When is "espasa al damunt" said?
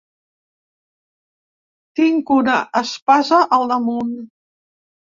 2.85-4.15